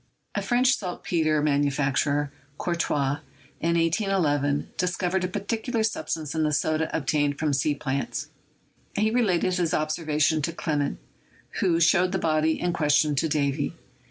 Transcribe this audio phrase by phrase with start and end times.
[0.33, 3.19] A French saltpeter manufacturer, Courtois,
[3.59, 8.29] in 181 1 dis covered a peculiar substance in the soda obtained from sea plants;
[8.95, 10.97] he related his observation to Clement,
[11.59, 13.75] who showed the body in question to Davy.